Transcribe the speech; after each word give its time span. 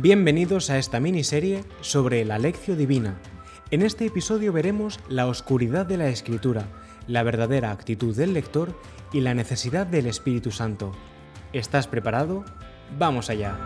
Bienvenidos 0.00 0.70
a 0.70 0.78
esta 0.78 1.00
miniserie 1.00 1.64
sobre 1.80 2.24
la 2.24 2.38
lección 2.38 2.78
divina. 2.78 3.20
En 3.72 3.82
este 3.82 4.06
episodio 4.06 4.52
veremos 4.52 5.00
la 5.08 5.26
oscuridad 5.26 5.86
de 5.86 5.96
la 5.96 6.08
escritura, 6.08 6.68
la 7.08 7.24
verdadera 7.24 7.72
actitud 7.72 8.14
del 8.14 8.32
lector 8.32 8.80
y 9.12 9.22
la 9.22 9.34
necesidad 9.34 9.88
del 9.88 10.06
Espíritu 10.06 10.52
Santo. 10.52 10.92
¿Estás 11.52 11.88
preparado? 11.88 12.44
Vamos 12.96 13.28
allá. 13.28 13.58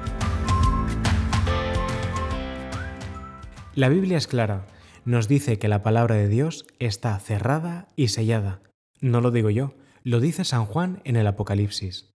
La 3.74 3.90
Biblia 3.90 4.16
es 4.16 4.26
clara. 4.26 4.66
Nos 5.04 5.28
dice 5.28 5.58
que 5.58 5.68
la 5.68 5.82
palabra 5.82 6.14
de 6.14 6.28
Dios 6.28 6.64
está 6.78 7.18
cerrada 7.18 7.88
y 7.94 8.08
sellada. 8.08 8.62
No 9.02 9.20
lo 9.20 9.32
digo 9.32 9.50
yo, 9.50 9.74
lo 10.02 10.18
dice 10.18 10.44
San 10.44 10.64
Juan 10.64 11.02
en 11.04 11.16
el 11.16 11.26
Apocalipsis. 11.26 12.10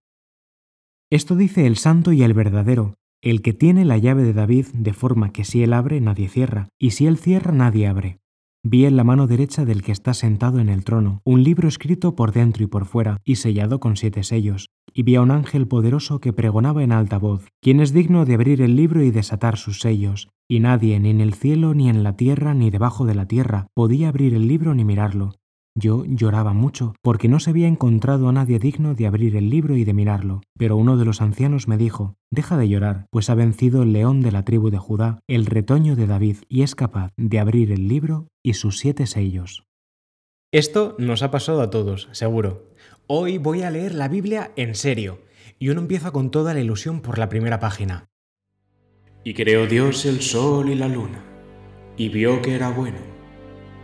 Esto 1.11 1.35
dice 1.35 1.67
el 1.67 1.77
santo 1.77 2.13
y 2.13 2.23
el 2.23 2.33
verdadero, 2.33 2.95
el 3.21 3.41
que 3.41 3.53
tiene 3.53 3.85
la 3.85 3.97
llave 3.97 4.23
de 4.23 4.33
David 4.33 4.67
de 4.73 4.93
forma 4.93 5.31
que 5.31 5.43
si 5.43 5.63
él 5.63 5.73
abre 5.73 5.99
nadie 6.01 6.29
cierra, 6.29 6.69
y 6.79 6.91
si 6.91 7.07
él 7.07 7.17
cierra 7.17 7.51
nadie 7.51 7.87
abre. 7.87 8.19
Vi 8.63 8.85
en 8.85 8.97
la 8.97 9.03
mano 9.03 9.27
derecha 9.27 9.65
del 9.65 9.81
que 9.81 9.91
está 9.91 10.13
sentado 10.13 10.59
en 10.59 10.69
el 10.69 10.83
trono 10.83 11.21
un 11.23 11.43
libro 11.43 11.67
escrito 11.67 12.15
por 12.15 12.31
dentro 12.33 12.63
y 12.63 12.67
por 12.67 12.85
fuera 12.85 13.17
y 13.23 13.35
sellado 13.35 13.79
con 13.79 13.95
siete 13.95 14.23
sellos, 14.23 14.69
y 14.93 15.03
vi 15.03 15.15
a 15.15 15.21
un 15.21 15.31
ángel 15.31 15.67
poderoso 15.67 16.19
que 16.19 16.33
pregonaba 16.33 16.83
en 16.83 16.91
alta 16.91 17.17
voz, 17.17 17.47
quien 17.61 17.79
es 17.79 17.93
digno 17.93 18.25
de 18.25 18.33
abrir 18.33 18.61
el 18.61 18.75
libro 18.75 19.03
y 19.03 19.11
desatar 19.11 19.57
sus 19.57 19.79
sellos, 19.79 20.29
y 20.49 20.59
nadie 20.59 20.99
ni 20.99 21.11
en 21.11 21.21
el 21.21 21.33
cielo 21.33 21.73
ni 21.73 21.89
en 21.89 22.03
la 22.03 22.15
tierra 22.15 22.53
ni 22.53 22.69
debajo 22.69 23.05
de 23.05 23.15
la 23.15 23.25
tierra 23.25 23.67
podía 23.73 24.09
abrir 24.09 24.33
el 24.33 24.47
libro 24.47 24.73
ni 24.75 24.83
mirarlo, 24.83 25.33
yo 25.77 26.03
lloraba 26.05 26.53
mucho, 26.53 26.95
porque 27.03 27.27
no 27.27 27.39
se 27.39 27.51
había 27.51 27.67
encontrado 27.67 28.27
a 28.27 28.31
nadie 28.31 28.57
digno 28.57 28.95
de 28.95 29.05
abrir 29.05 29.35
el 29.35 29.51
libro 29.51 29.77
y 29.77 29.85
de 29.85 29.93
mirarlo. 29.93 30.41
Pero 30.57 30.75
uno 30.75 30.97
de 30.97 31.05
los 31.05 31.21
ancianos 31.21 31.67
me 31.67 31.77
dijo, 31.77 32.15
Deja 32.31 32.57
de 32.57 32.67
llorar, 32.67 33.05
pues 33.11 33.29
ha 33.29 33.35
vencido 33.35 33.83
el 33.83 33.93
león 33.93 34.21
de 34.21 34.31
la 34.31 34.43
tribu 34.43 34.71
de 34.71 34.79
Judá, 34.79 35.19
el 35.27 35.45
retoño 35.45 35.95
de 35.95 36.07
David, 36.07 36.37
y 36.49 36.63
es 36.63 36.73
capaz 36.73 37.11
de 37.15 37.39
abrir 37.39 37.71
el 37.71 37.87
libro 37.87 38.27
y 38.43 38.55
sus 38.55 38.79
siete 38.79 39.05
sellos. 39.05 39.65
Esto 40.51 40.95
nos 40.97 41.21
ha 41.21 41.29
pasado 41.29 41.61
a 41.61 41.69
todos, 41.69 42.09
seguro. 42.11 42.73
Hoy 43.05 43.37
voy 43.37 43.61
a 43.61 43.69
leer 43.69 43.93
la 43.93 44.07
Biblia 44.07 44.51
en 44.55 44.73
serio, 44.73 45.19
y 45.59 45.69
uno 45.69 45.81
empieza 45.81 46.11
con 46.11 46.31
toda 46.31 46.55
la 46.55 46.59
ilusión 46.59 47.01
por 47.01 47.19
la 47.19 47.29
primera 47.29 47.59
página. 47.59 48.09
Y 49.23 49.35
creó 49.35 49.67
Dios 49.67 50.05
el 50.05 50.21
sol 50.21 50.69
y 50.69 50.75
la 50.75 50.87
luna, 50.87 51.23
y 51.97 52.09
vio 52.09 52.41
que 52.41 52.55
era 52.55 52.71
bueno. 52.71 52.97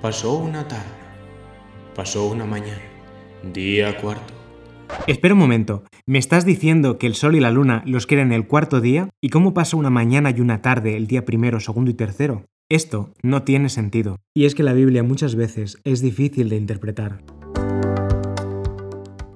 Pasó 0.01 0.35
una 0.35 0.67
tarde 0.67 1.02
Pasó 1.95 2.25
una 2.27 2.45
mañana, 2.45 2.81
día 3.53 3.95
cuarto. 4.01 4.33
Espera 5.05 5.35
un 5.35 5.39
momento, 5.39 5.83
¿me 6.07 6.17
estás 6.17 6.43
diciendo 6.43 6.97
que 6.97 7.05
el 7.05 7.13
sol 7.13 7.35
y 7.35 7.39
la 7.39 7.51
luna 7.51 7.83
los 7.85 8.07
quieren 8.07 8.31
el 8.31 8.47
cuarto 8.47 8.81
día? 8.81 9.09
¿Y 9.21 9.29
cómo 9.29 9.53
pasa 9.53 9.77
una 9.77 9.91
mañana 9.91 10.31
y 10.31 10.41
una 10.41 10.63
tarde 10.63 10.97
el 10.97 11.05
día 11.05 11.23
primero, 11.23 11.59
segundo 11.59 11.91
y 11.91 11.93
tercero? 11.93 12.45
Esto 12.67 13.13
no 13.21 13.43
tiene 13.43 13.69
sentido. 13.69 14.17
Y 14.33 14.45
es 14.45 14.55
que 14.55 14.63
la 14.63 14.73
Biblia 14.73 15.03
muchas 15.03 15.35
veces 15.35 15.77
es 15.83 16.01
difícil 16.01 16.49
de 16.49 16.55
interpretar. 16.55 17.23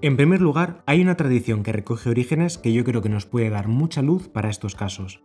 En 0.02 0.18
primer 0.18 0.42
lugar, 0.42 0.82
hay 0.88 1.02
una 1.02 1.16
tradición 1.16 1.62
que 1.62 1.74
recoge 1.74 2.10
orígenes 2.10 2.58
que 2.58 2.74
yo 2.74 2.84
creo 2.84 3.04
que 3.04 3.10
nos 3.10 3.28
puede 3.28 3.52
dar 3.52 3.68
mucha 3.68 4.02
luz 4.02 4.30
para 4.30 4.50
estos 4.50 4.74
casos. 4.74 5.22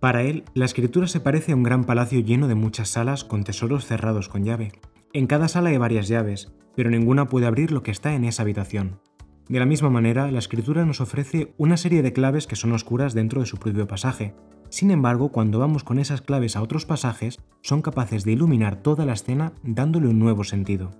Para 0.00 0.24
él, 0.24 0.42
la 0.54 0.64
escritura 0.64 1.06
se 1.06 1.20
parece 1.20 1.52
a 1.52 1.56
un 1.56 1.62
gran 1.62 1.84
palacio 1.84 2.18
lleno 2.18 2.48
de 2.48 2.56
muchas 2.56 2.88
salas 2.88 3.22
con 3.22 3.44
tesoros 3.44 3.86
cerrados 3.86 4.28
con 4.28 4.44
llave. 4.44 4.72
En 5.16 5.26
cada 5.26 5.48
sala 5.48 5.70
hay 5.70 5.78
varias 5.78 6.08
llaves, 6.08 6.52
pero 6.74 6.90
ninguna 6.90 7.26
puede 7.26 7.46
abrir 7.46 7.72
lo 7.72 7.82
que 7.82 7.90
está 7.90 8.12
en 8.12 8.26
esa 8.26 8.42
habitación. 8.42 9.00
De 9.48 9.58
la 9.58 9.64
misma 9.64 9.88
manera, 9.88 10.30
la 10.30 10.38
escritura 10.38 10.84
nos 10.84 11.00
ofrece 11.00 11.54
una 11.56 11.78
serie 11.78 12.02
de 12.02 12.12
claves 12.12 12.46
que 12.46 12.54
son 12.54 12.72
oscuras 12.72 13.14
dentro 13.14 13.40
de 13.40 13.46
su 13.46 13.56
propio 13.56 13.86
pasaje. 13.86 14.34
Sin 14.68 14.90
embargo, 14.90 15.32
cuando 15.32 15.58
vamos 15.58 15.84
con 15.84 15.98
esas 15.98 16.20
claves 16.20 16.54
a 16.54 16.60
otros 16.60 16.84
pasajes, 16.84 17.38
son 17.62 17.80
capaces 17.80 18.24
de 18.24 18.32
iluminar 18.32 18.82
toda 18.82 19.06
la 19.06 19.14
escena 19.14 19.54
dándole 19.62 20.08
un 20.08 20.18
nuevo 20.18 20.44
sentido. 20.44 20.90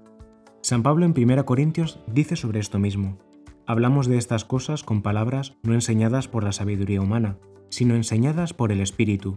San 0.62 0.82
Pablo 0.82 1.04
en 1.04 1.12
1 1.14 1.44
Corintios 1.44 2.00
dice 2.10 2.36
sobre 2.36 2.60
esto 2.60 2.78
mismo. 2.78 3.18
Hablamos 3.66 4.06
de 4.06 4.16
estas 4.16 4.46
cosas 4.46 4.82
con 4.82 5.02
palabras 5.02 5.58
no 5.62 5.74
enseñadas 5.74 6.26
por 6.26 6.42
la 6.42 6.52
sabiduría 6.52 7.02
humana, 7.02 7.36
sino 7.68 7.94
enseñadas 7.94 8.54
por 8.54 8.72
el 8.72 8.80
Espíritu, 8.80 9.36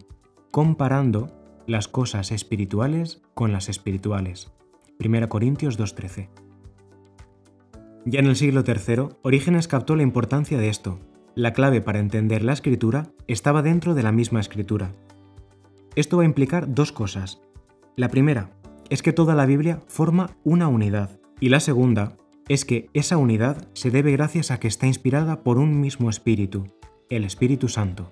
comparando 0.52 1.36
las 1.68 1.90
cosas 1.90 2.32
espirituales 2.32 3.22
con 3.34 3.52
las 3.52 3.68
espirituales. 3.68 4.54
1 5.02 5.30
Corintios 5.30 5.80
2.13. 5.80 6.28
Ya 8.06 8.20
en 8.20 8.26
el 8.26 8.36
siglo 8.36 8.66
III, 8.68 9.16
Orígenes 9.22 9.70
captó 9.70 9.96
la 9.96 10.04
importancia 10.04 10.58
de 10.58 10.68
esto. 10.68 11.00
La 11.36 11.54
clave 11.54 11.80
para 11.80 12.00
entender 12.00 12.44
la 12.44 12.52
escritura 12.52 13.14
estaba 13.26 13.62
dentro 13.62 13.94
de 13.94 14.04
la 14.04 14.12
misma 14.12 14.42
escritura. 14.42 14.94
Esto 15.96 16.18
va 16.18 16.24
a 16.24 16.26
implicar 16.26 16.74
dos 16.74 16.92
cosas. 16.92 17.42
La 17.96 18.10
primera 18.10 18.52
es 18.90 19.02
que 19.02 19.14
toda 19.14 19.36
la 19.36 19.46
Biblia 19.46 19.80
forma 19.88 20.36
una 20.44 20.68
unidad, 20.68 21.18
y 21.40 21.48
la 21.48 21.62
segunda 21.62 22.18
es 22.50 22.66
que 22.66 22.90
esa 22.94 23.16
unidad 23.16 23.70
se 23.72 23.92
debe 23.92 24.12
gracias 24.12 24.52
a 24.52 24.60
que 24.60 24.68
está 24.68 24.86
inspirada 24.86 25.44
por 25.44 25.60
un 25.60 25.80
mismo 25.80 26.10
espíritu, 26.10 26.66
el 27.10 27.24
Espíritu 27.24 27.70
Santo. 27.70 28.12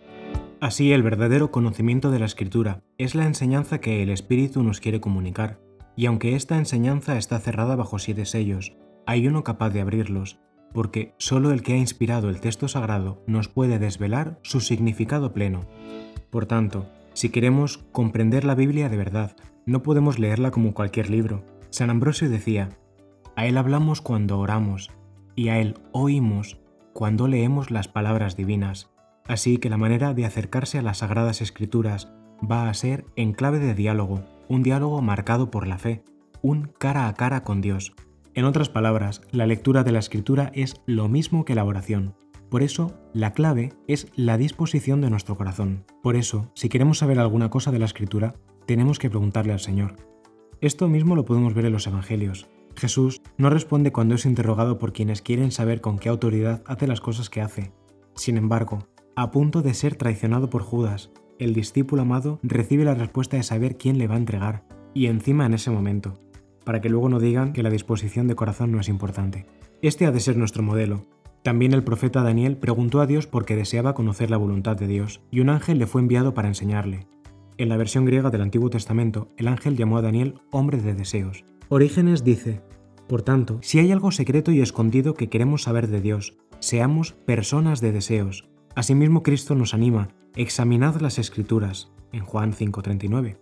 Así 0.61 0.93
el 0.93 1.03
verdadero 1.03 1.51
conocimiento 1.51 2.11
de 2.11 2.19
la 2.19 2.27
escritura 2.27 2.81
es 2.97 3.13
la 3.13 3.25
enseñanza 3.25 3.81
que 3.81 4.01
el 4.03 4.09
Espíritu 4.09 4.63
nos 4.63 4.79
quiere 4.79 5.01
comunicar, 5.01 5.66
y 5.97 6.05
aunque 6.05 6.35
esta 6.35 6.57
enseñanza 6.57 7.17
está 7.17 7.39
cerrada 7.39 7.75
bajo 7.75 7.99
siete 7.99 8.25
sellos, 8.25 8.77
hay 9.07 9.27
uno 9.27 9.43
capaz 9.43 9.71
de 9.71 9.81
abrirlos, 9.81 10.39
porque 10.73 11.15
solo 11.17 11.51
el 11.51 11.63
que 11.63 11.73
ha 11.73 11.77
inspirado 11.77 12.29
el 12.29 12.39
texto 12.39 12.67
sagrado 12.67 13.23
nos 13.25 13.49
puede 13.49 13.79
desvelar 13.79 14.39
su 14.43 14.61
significado 14.61 15.33
pleno. 15.33 15.65
Por 16.29 16.45
tanto, 16.45 16.85
si 17.13 17.29
queremos 17.29 17.79
comprender 17.91 18.45
la 18.45 18.53
Biblia 18.53 18.89
de 18.89 18.97
verdad, 18.97 19.35
no 19.65 19.81
podemos 19.81 20.19
leerla 20.19 20.51
como 20.51 20.75
cualquier 20.75 21.09
libro. 21.09 21.43
San 21.71 21.89
Ambrosio 21.89 22.29
decía, 22.29 22.69
a 23.35 23.47
Él 23.47 23.57
hablamos 23.57 24.01
cuando 24.01 24.39
oramos, 24.39 24.91
y 25.35 25.49
a 25.49 25.59
Él 25.59 25.79
oímos 25.93 26.59
cuando 26.93 27.27
leemos 27.27 27.71
las 27.71 27.87
palabras 27.87 28.35
divinas. 28.35 28.91
Así 29.27 29.57
que 29.57 29.69
la 29.69 29.77
manera 29.77 30.13
de 30.13 30.25
acercarse 30.25 30.77
a 30.77 30.83
las 30.83 30.99
sagradas 30.99 31.41
escrituras 31.41 32.13
va 32.39 32.69
a 32.69 32.73
ser 32.75 33.05
en 33.15 33.33
clave 33.33 33.59
de 33.59 33.73
diálogo, 33.73 34.23
un 34.49 34.63
diálogo 34.63 35.01
marcado 35.01 35.51
por 35.51 35.67
la 35.67 35.77
fe, 35.77 36.03
un 36.41 36.71
cara 36.77 37.07
a 37.07 37.13
cara 37.13 37.43
con 37.43 37.61
Dios. 37.61 37.93
En 38.33 38.45
otras 38.45 38.69
palabras, 38.69 39.21
la 39.31 39.47
lectura 39.47 39.83
de 39.83 39.91
la 39.91 39.99
escritura 39.99 40.51
es 40.53 40.81
lo 40.85 41.09
mismo 41.09 41.45
que 41.45 41.55
la 41.55 41.63
oración. 41.63 42.15
Por 42.49 42.63
eso, 42.63 42.93
la 43.13 43.33
clave 43.33 43.73
es 43.87 44.07
la 44.15 44.37
disposición 44.37 45.01
de 45.01 45.09
nuestro 45.09 45.35
corazón. 45.35 45.85
Por 46.01 46.15
eso, 46.15 46.51
si 46.53 46.69
queremos 46.69 46.99
saber 46.99 47.19
alguna 47.19 47.49
cosa 47.49 47.71
de 47.71 47.79
la 47.79 47.85
escritura, 47.85 48.35
tenemos 48.65 48.99
que 48.99 49.09
preguntarle 49.09 49.53
al 49.53 49.59
Señor. 49.59 49.95
Esto 50.61 50.87
mismo 50.87 51.15
lo 51.15 51.25
podemos 51.25 51.53
ver 51.53 51.65
en 51.65 51.73
los 51.73 51.87
Evangelios. 51.87 52.47
Jesús 52.75 53.21
no 53.37 53.49
responde 53.49 53.91
cuando 53.91 54.15
es 54.15 54.25
interrogado 54.25 54.77
por 54.77 54.93
quienes 54.93 55.21
quieren 55.21 55.51
saber 55.51 55.81
con 55.81 55.97
qué 55.97 56.09
autoridad 56.09 56.63
hace 56.67 56.87
las 56.87 57.01
cosas 57.01 57.29
que 57.29 57.41
hace. 57.41 57.73
Sin 58.15 58.37
embargo, 58.37 58.87
a 59.15 59.31
punto 59.31 59.61
de 59.61 59.73
ser 59.73 59.95
traicionado 59.95 60.49
por 60.49 60.61
Judas, 60.61 61.11
el 61.39 61.53
discípulo 61.53 62.01
amado 62.01 62.39
recibe 62.43 62.85
la 62.85 62.95
respuesta 62.95 63.37
de 63.37 63.43
saber 63.43 63.77
quién 63.77 63.97
le 63.97 64.07
va 64.07 64.15
a 64.15 64.19
entregar, 64.19 64.63
y 64.93 65.07
encima 65.07 65.45
en 65.45 65.53
ese 65.53 65.71
momento, 65.71 66.19
para 66.63 66.81
que 66.81 66.89
luego 66.89 67.09
no 67.09 67.19
digan 67.19 67.53
que 67.53 67.63
la 67.63 67.69
disposición 67.69 68.27
de 68.27 68.35
corazón 68.35 68.71
no 68.71 68.79
es 68.79 68.89
importante. 68.89 69.45
Este 69.81 70.05
ha 70.05 70.11
de 70.11 70.19
ser 70.19 70.37
nuestro 70.37 70.63
modelo. 70.63 71.05
También 71.43 71.73
el 71.73 71.83
profeta 71.83 72.23
Daniel 72.23 72.57
preguntó 72.57 72.99
a 72.99 73.07
Dios 73.07 73.27
porque 73.27 73.55
deseaba 73.55 73.93
conocer 73.93 74.29
la 74.29 74.37
voluntad 74.37 74.75
de 74.75 74.87
Dios, 74.87 75.21
y 75.31 75.39
un 75.39 75.49
ángel 75.49 75.79
le 75.79 75.87
fue 75.87 76.01
enviado 76.01 76.33
para 76.33 76.47
enseñarle. 76.47 77.07
En 77.57 77.69
la 77.69 77.77
versión 77.77 78.05
griega 78.05 78.29
del 78.29 78.41
Antiguo 78.41 78.69
Testamento, 78.69 79.29
el 79.37 79.47
ángel 79.47 79.77
llamó 79.77 79.97
a 79.97 80.01
Daniel 80.01 80.41
hombre 80.51 80.79
de 80.79 80.93
deseos. 80.93 81.45
Orígenes 81.69 82.23
dice, 82.23 82.61
por 83.07 83.21
tanto, 83.21 83.59
si 83.61 83.79
hay 83.79 83.91
algo 83.91 84.11
secreto 84.11 84.51
y 84.51 84.61
escondido 84.61 85.13
que 85.13 85.29
queremos 85.29 85.63
saber 85.63 85.87
de 85.87 86.01
Dios, 86.01 86.37
seamos 86.59 87.13
personas 87.13 87.79
de 87.79 87.93
deseos. 87.93 88.49
Asimismo, 88.77 89.23
Cristo 89.23 89.55
nos 89.55 89.73
anima 89.73 90.09
Examinad 90.35 91.01
las 91.01 91.17
escrituras, 91.17 91.91
en 92.11 92.23
Juan 92.23 92.53
5:39. 92.53 93.39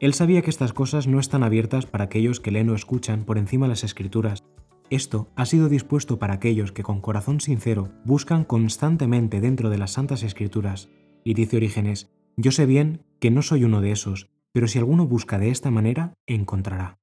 Él 0.00 0.12
sabía 0.12 0.42
que 0.42 0.50
estas 0.50 0.72
cosas 0.72 1.06
no 1.06 1.20
están 1.20 1.44
abiertas 1.44 1.86
para 1.86 2.02
aquellos 2.02 2.40
que 2.40 2.50
leen 2.50 2.68
o 2.68 2.74
escuchan 2.74 3.22
por 3.22 3.38
encima 3.38 3.66
de 3.66 3.70
las 3.70 3.84
escrituras. 3.84 4.42
Esto 4.90 5.28
ha 5.36 5.46
sido 5.46 5.68
dispuesto 5.68 6.18
para 6.18 6.34
aquellos 6.34 6.72
que 6.72 6.82
con 6.82 7.00
corazón 7.00 7.38
sincero 7.38 7.90
buscan 8.04 8.42
constantemente 8.42 9.40
dentro 9.40 9.70
de 9.70 9.78
las 9.78 9.92
santas 9.92 10.24
escrituras. 10.24 10.88
Y 11.22 11.34
dice 11.34 11.58
Orígenes, 11.58 12.10
yo 12.36 12.50
sé 12.50 12.66
bien 12.66 13.04
que 13.20 13.30
no 13.30 13.42
soy 13.42 13.62
uno 13.62 13.82
de 13.82 13.92
esos, 13.92 14.30
pero 14.50 14.66
si 14.66 14.80
alguno 14.80 15.06
busca 15.06 15.38
de 15.38 15.50
esta 15.50 15.70
manera, 15.70 16.14
encontrará. 16.26 16.98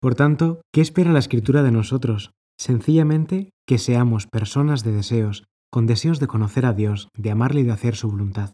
Por 0.00 0.14
tanto, 0.14 0.60
¿qué 0.72 0.80
espera 0.80 1.10
la 1.10 1.18
escritura 1.18 1.64
de 1.64 1.72
nosotros? 1.72 2.30
Sencillamente 2.56 3.50
que 3.66 3.78
seamos 3.78 4.28
personas 4.28 4.84
de 4.84 4.92
deseos, 4.92 5.48
con 5.74 5.86
deseos 5.86 6.20
de 6.20 6.28
conocer 6.28 6.66
a 6.66 6.72
Dios, 6.72 7.08
de 7.16 7.32
amarle 7.32 7.62
y 7.62 7.64
de 7.64 7.72
hacer 7.72 7.96
su 7.96 8.08
voluntad. 8.08 8.52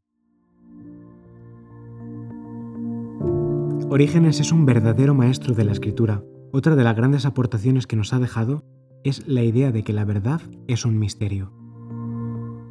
Orígenes 3.90 4.40
es 4.40 4.52
un 4.52 4.64
verdadero 4.64 5.14
maestro 5.14 5.54
de 5.54 5.64
la 5.64 5.72
escritura. 5.72 6.24
Otra 6.50 6.76
de 6.76 6.82
las 6.82 6.96
grandes 6.96 7.26
aportaciones 7.26 7.86
que 7.86 7.94
nos 7.94 8.14
ha 8.14 8.18
dejado 8.20 8.64
es 9.04 9.28
la 9.28 9.42
idea 9.42 9.70
de 9.70 9.84
que 9.84 9.92
la 9.92 10.06
verdad 10.06 10.40
es 10.66 10.86
un 10.86 10.98
misterio. 10.98 11.52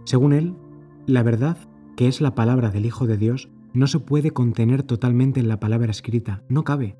Según 0.05 0.33
él, 0.33 0.55
la 1.05 1.21
verdad, 1.21 1.57
que 1.95 2.07
es 2.07 2.19
la 2.19 2.33
palabra 2.33 2.71
del 2.71 2.87
Hijo 2.87 3.05
de 3.05 3.17
Dios, 3.17 3.51
no 3.75 3.85
se 3.85 3.99
puede 3.99 4.31
contener 4.31 4.81
totalmente 4.81 5.39
en 5.39 5.47
la 5.47 5.59
palabra 5.59 5.91
escrita, 5.91 6.41
no 6.49 6.63
cabe. 6.63 6.97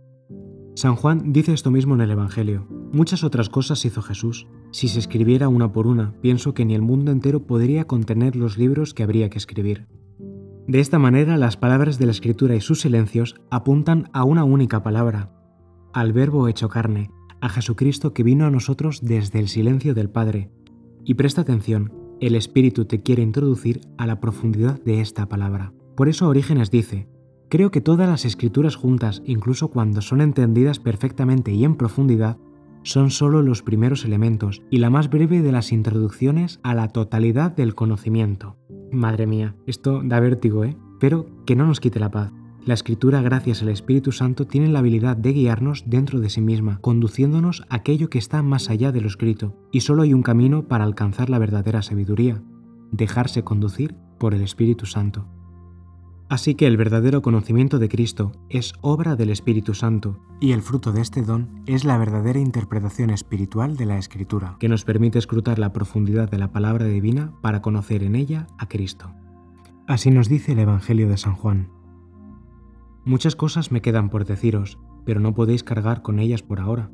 San 0.75 0.95
Juan 0.95 1.33
dice 1.33 1.53
esto 1.53 1.71
mismo 1.71 1.95
en 1.95 2.01
el 2.01 2.11
Evangelio. 2.11 2.67
Muchas 2.93 3.23
otras 3.23 3.49
cosas 3.49 3.83
hizo 3.85 4.03
Jesús. 4.03 4.45
Si 4.71 4.87
se 4.87 4.99
escribiera 4.99 5.49
una 5.49 5.71
por 5.71 5.87
una, 5.87 6.13
pienso 6.21 6.53
que 6.53 6.65
ni 6.65 6.75
el 6.75 6.81
mundo 6.81 7.11
entero 7.11 7.47
podría 7.47 7.85
contener 7.85 8.35
los 8.35 8.57
libros 8.57 8.93
que 8.93 9.03
habría 9.03 9.29
que 9.29 9.37
escribir. 9.37 9.87
De 10.67 10.79
esta 10.79 10.99
manera, 10.99 11.37
las 11.37 11.57
palabras 11.57 11.97
de 11.97 12.05
la 12.05 12.11
Escritura 12.11 12.55
y 12.55 12.61
sus 12.61 12.81
silencios 12.81 13.35
apuntan 13.49 14.09
a 14.13 14.23
una 14.23 14.43
única 14.43 14.83
palabra, 14.83 15.31
al 15.93 16.13
Verbo 16.13 16.47
hecho 16.47 16.69
carne, 16.69 17.09
a 17.41 17.49
Jesucristo 17.49 18.13
que 18.13 18.21
vino 18.21 18.45
a 18.45 18.51
nosotros 18.51 18.99
desde 19.01 19.39
el 19.39 19.47
silencio 19.47 19.95
del 19.95 20.11
Padre. 20.11 20.51
Y 21.03 21.15
presta 21.15 21.41
atención, 21.41 21.91
el 22.19 22.35
Espíritu 22.35 22.85
te 22.85 23.01
quiere 23.01 23.23
introducir 23.23 23.81
a 23.97 24.05
la 24.05 24.19
profundidad 24.19 24.79
de 24.83 25.01
esta 25.01 25.27
palabra. 25.27 25.73
Por 25.95 26.09
eso 26.09 26.27
Orígenes 26.27 26.69
dice, 26.69 27.07
creo 27.49 27.71
que 27.71 27.81
todas 27.81 28.07
las 28.07 28.25
escrituras 28.25 28.75
juntas, 28.75 29.23
incluso 29.25 29.69
cuando 29.69 30.01
son 30.01 30.21
entendidas 30.21 30.77
perfectamente 30.79 31.51
y 31.51 31.63
en 31.63 31.75
profundidad, 31.75 32.37
son 32.83 33.11
solo 33.11 33.41
los 33.41 33.61
primeros 33.63 34.05
elementos 34.05 34.61
y 34.69 34.77
la 34.77 34.89
más 34.89 35.09
breve 35.09 35.41
de 35.41 35.51
las 35.51 35.71
introducciones 35.71 36.59
a 36.63 36.73
la 36.73 36.87
totalidad 36.87 37.51
del 37.51 37.75
conocimiento. 37.75 38.57
Madre 38.91 39.27
mía, 39.27 39.55
esto 39.67 40.01
da 40.03 40.19
vértigo, 40.19 40.63
¿eh? 40.63 40.77
Pero 40.99 41.27
que 41.45 41.55
no 41.55 41.65
nos 41.65 41.79
quite 41.79 41.99
la 41.99 42.11
paz. 42.11 42.31
La 42.65 42.73
escritura, 42.73 43.21
gracias 43.21 43.61
al 43.61 43.69
Espíritu 43.69 44.11
Santo, 44.11 44.45
tiene 44.45 44.67
la 44.67 44.79
habilidad 44.79 45.15
de 45.15 45.31
guiarnos 45.31 45.85
dentro 45.87 46.19
de 46.19 46.29
sí 46.29 46.41
misma, 46.41 46.79
conduciéndonos 46.81 47.65
a 47.69 47.75
aquello 47.75 48.09
que 48.09 48.19
está 48.19 48.43
más 48.43 48.69
allá 48.69 48.91
de 48.91 49.01
lo 49.01 49.07
escrito, 49.07 49.55
y 49.71 49.81
solo 49.81 50.03
hay 50.03 50.13
un 50.13 50.23
camino 50.23 50.67
para 50.67 50.83
alcanzar 50.83 51.29
la 51.29 51.39
verdadera 51.39 51.81
sabiduría, 51.81 52.43
dejarse 52.91 53.43
conducir 53.43 53.95
por 54.17 54.33
el 54.33 54.41
Espíritu 54.41 54.85
Santo. 54.85 55.25
Así 56.29 56.53
que 56.53 56.67
el 56.67 56.77
verdadero 56.77 57.23
conocimiento 57.23 57.79
de 57.79 57.89
Cristo 57.89 58.33
es 58.49 58.73
obra 58.81 59.15
del 59.15 59.31
Espíritu 59.31 59.73
Santo, 59.73 60.19
y 60.39 60.51
el 60.51 60.61
fruto 60.61 60.91
de 60.91 61.01
este 61.01 61.23
don 61.23 61.63
es 61.65 61.85
la 61.85 61.97
verdadera 61.97 62.37
interpretación 62.37 63.09
espiritual 63.09 63.75
de 63.75 63.87
la 63.87 63.97
Escritura, 63.97 64.55
que 64.59 64.69
nos 64.69 64.85
permite 64.85 65.17
escrutar 65.17 65.57
la 65.57 65.73
profundidad 65.73 66.29
de 66.29 66.37
la 66.37 66.51
palabra 66.51 66.85
divina 66.85 67.33
para 67.41 67.63
conocer 67.63 68.03
en 68.03 68.15
ella 68.15 68.45
a 68.59 68.67
Cristo. 68.67 69.11
Así 69.87 70.11
nos 70.11 70.29
dice 70.29 70.51
el 70.51 70.59
Evangelio 70.59 71.09
de 71.09 71.17
San 71.17 71.33
Juan. 71.33 71.71
Muchas 73.05 73.35
cosas 73.35 73.71
me 73.71 73.81
quedan 73.81 74.11
por 74.11 74.25
deciros, 74.25 74.77
pero 75.05 75.19
no 75.19 75.33
podéis 75.33 75.63
cargar 75.63 76.03
con 76.03 76.19
ellas 76.19 76.43
por 76.43 76.59
ahora. 76.59 76.91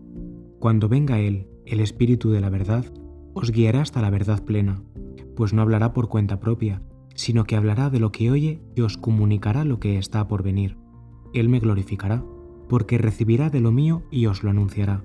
Cuando 0.60 0.88
venga 0.88 1.20
Él, 1.20 1.50
el 1.66 1.82
Espíritu 1.82 2.32
de 2.32 2.40
la 2.40 2.50
verdad, 2.50 2.86
os 3.34 3.52
guiará 3.52 3.82
hasta 3.82 4.02
la 4.02 4.10
verdad 4.10 4.46
plena, 4.46 4.82
pues 5.36 5.52
no 5.52 5.62
hablará 5.62 5.92
por 5.92 6.08
cuenta 6.08 6.40
propia, 6.40 6.82
sino 7.16 7.46
que 7.46 7.56
hablará 7.56 7.90
de 7.90 8.00
lo 8.00 8.12
que 8.12 8.30
oye 8.30 8.62
y 8.76 8.82
os 8.82 8.98
comunicará 8.98 9.66
lo 9.66 9.80
que 9.80 9.98
está 9.98 10.28
por 10.28 10.44
venir. 10.44 10.78
Él 11.34 11.50
me 11.50 11.60
glorificará, 11.60 12.24
porque 12.70 12.98
recibirá 12.98 13.50
de 13.50 13.62
lo 13.62 13.72
mío 13.72 14.04
y 14.12 14.28
os 14.28 14.44
lo 14.44 14.52
anunciará. 14.52 15.04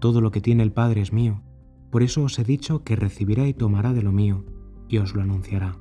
Todo 0.00 0.20
lo 0.20 0.30
que 0.30 0.40
tiene 0.40 0.62
el 0.62 0.72
Padre 0.72 1.00
es 1.00 1.12
mío, 1.12 1.42
por 1.90 2.02
eso 2.02 2.24
os 2.24 2.38
he 2.38 2.44
dicho 2.44 2.82
que 2.82 2.96
recibirá 2.96 3.46
y 3.46 3.54
tomará 3.54 3.92
de 3.92 4.02
lo 4.02 4.12
mío, 4.12 4.44
y 4.88 4.98
os 4.98 5.14
lo 5.14 5.22
anunciará. 5.22 5.78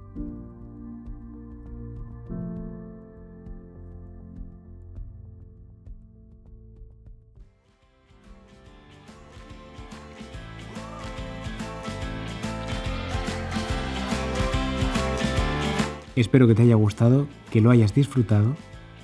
Espero 16.15 16.47
que 16.47 16.55
te 16.55 16.63
haya 16.63 16.75
gustado, 16.75 17.27
que 17.51 17.61
lo 17.61 17.71
hayas 17.71 17.93
disfrutado, 17.93 18.55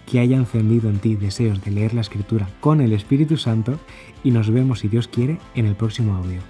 que 0.06 0.20
haya 0.20 0.38
encendido 0.38 0.90
en 0.90 1.00
ti 1.00 1.16
deseos 1.16 1.64
de 1.64 1.72
leer 1.72 1.94
la 1.94 2.02
escritura 2.02 2.50
con 2.60 2.82
el 2.82 2.94
Espíritu 2.94 3.38
Santo 3.38 3.80
y 4.24 4.32
nos 4.32 4.50
vemos 4.50 4.80
si 4.80 4.88
Dios 4.88 5.08
quiere 5.08 5.38
en 5.56 5.66
el 5.66 5.76
próximo 5.76 6.16
audio. 6.16 6.42